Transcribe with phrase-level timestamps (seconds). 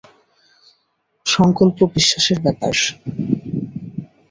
[1.25, 2.75] সঙ্কল্প বিশ্বাসের ব্যাপার।